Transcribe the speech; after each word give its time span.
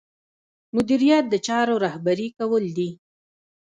مدیریت 0.75 1.25
د 1.29 1.35
چارو 1.47 1.75
رهبري 1.85 2.27
کول 2.37 2.63
دي. 2.77 2.89